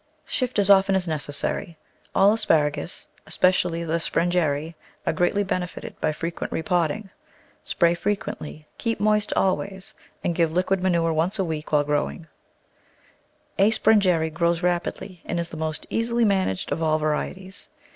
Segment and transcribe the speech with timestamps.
[0.25, 1.77] Shift as often as necessary;
[2.15, 4.73] all Asparagus— especially the Sprengeri—
[5.05, 7.69] are greatly benefited by frequent re Digitized by Google Eight] gottge^latitg 65 potting.
[7.69, 9.93] Spray frequently, keep moist always,
[10.23, 12.25] and give liquid manure once a week while growing.
[13.59, 13.69] A.
[13.69, 17.69] Sprengeri grows rapidly and is the most easily managed of all varieties.